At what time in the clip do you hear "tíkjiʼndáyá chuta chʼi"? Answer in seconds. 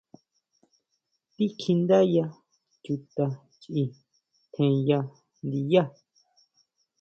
1.33-3.83